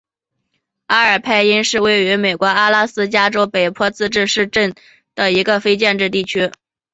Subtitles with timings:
[0.87, 4.73] 阿尔派因是位于美国阿拉斯加州北坡自治市镇
[5.13, 6.51] 的一个非建制地区。